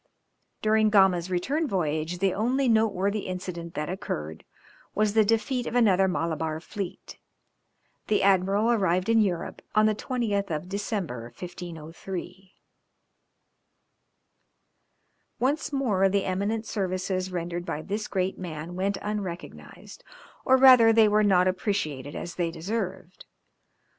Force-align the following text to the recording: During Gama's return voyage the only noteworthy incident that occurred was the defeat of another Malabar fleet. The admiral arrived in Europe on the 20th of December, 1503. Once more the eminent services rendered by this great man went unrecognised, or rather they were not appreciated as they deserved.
During 0.63 0.89
Gama's 0.89 1.29
return 1.29 1.67
voyage 1.67 2.17
the 2.17 2.33
only 2.33 2.67
noteworthy 2.67 3.27
incident 3.27 3.75
that 3.75 3.87
occurred 3.87 4.43
was 4.95 5.13
the 5.13 5.23
defeat 5.23 5.67
of 5.67 5.75
another 5.75 6.07
Malabar 6.07 6.59
fleet. 6.59 7.19
The 8.07 8.23
admiral 8.23 8.71
arrived 8.71 9.09
in 9.09 9.21
Europe 9.21 9.61
on 9.75 9.85
the 9.85 9.93
20th 9.93 10.49
of 10.49 10.67
December, 10.67 11.25
1503. 11.37 12.53
Once 15.37 15.71
more 15.71 16.09
the 16.09 16.25
eminent 16.25 16.65
services 16.65 17.31
rendered 17.31 17.63
by 17.63 17.83
this 17.83 18.07
great 18.07 18.39
man 18.39 18.75
went 18.75 18.97
unrecognised, 19.03 20.03
or 20.43 20.57
rather 20.57 20.91
they 20.91 21.07
were 21.07 21.21
not 21.23 21.47
appreciated 21.47 22.15
as 22.15 22.33
they 22.33 22.49
deserved. 22.49 23.27